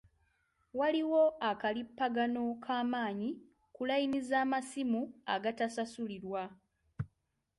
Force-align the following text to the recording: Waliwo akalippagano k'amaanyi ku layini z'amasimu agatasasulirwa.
Waliwo 0.79 1.23
akalippagano 1.49 2.43
k'amaanyi 2.63 3.29
ku 3.73 3.81
layini 3.89 4.19
z'amasimu 4.29 5.01
agatasasulirwa. 5.33 6.43